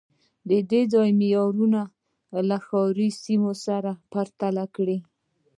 [0.49, 1.81] د دې ځای معیارونه
[2.49, 4.99] له ښاري سیمو سره پرتله کړئ